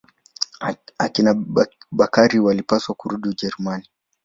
[1.05, 1.31] Akina
[1.97, 3.87] Bakari walipaswa kurudi Ujerumani.